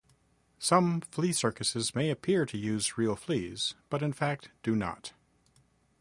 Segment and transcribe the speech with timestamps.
[0.57, 5.13] Some flea circuses may appear to use real fleas, but in fact do not.